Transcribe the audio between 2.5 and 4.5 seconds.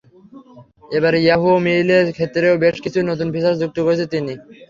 বেশ কিছু নতুন ফিচার যুক্ত করেছেন তিনি।